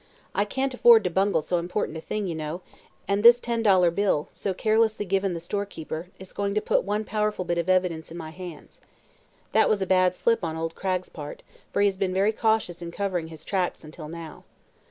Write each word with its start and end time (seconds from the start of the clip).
I 0.33 0.45
can't 0.45 0.73
afford 0.73 1.03
to 1.03 1.11
bungle 1.11 1.43
so 1.43 1.59
important 1.59 1.95
a 1.95 2.01
thing, 2.01 2.25
you 2.25 2.33
know, 2.33 2.61
and 3.07 3.21
this 3.21 3.39
ten 3.39 3.61
dollar 3.61 3.91
bill, 3.91 4.29
so 4.31 4.51
carelessly 4.51 5.05
given 5.05 5.35
the 5.35 5.39
storekeeper, 5.39 6.07
is 6.17 6.33
going 6.33 6.55
to 6.55 6.59
put 6.59 6.81
one 6.83 7.05
powerful 7.05 7.45
bit 7.45 7.59
of 7.59 7.69
evidence 7.69 8.09
in 8.09 8.17
my 8.17 8.31
hands. 8.31 8.81
That 9.51 9.69
was 9.69 9.79
a 9.83 9.85
bad 9.85 10.15
slip 10.15 10.43
on 10.43 10.55
old 10.57 10.73
Cragg's 10.73 11.09
part, 11.09 11.43
for 11.71 11.81
he 11.81 11.87
has 11.87 11.97
been 11.97 12.15
very 12.15 12.31
cautious 12.31 12.81
in 12.81 12.89
covering 12.89 13.27
his 13.27 13.45
tracks, 13.45 13.83
until 13.83 14.07
now. 14.07 14.43